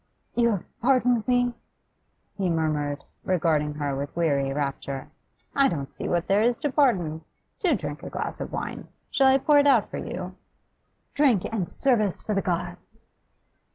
[0.33, 1.53] 'You have pardoned me?'
[2.35, 5.11] he murmured, regarding her with weary rapture.
[5.55, 7.21] 'I don't see what there is to pardon.
[7.63, 8.87] Do drink a glass of wine!
[9.11, 10.33] Shall I pour it out for you?'
[11.13, 13.03] 'Drink and service for the gods!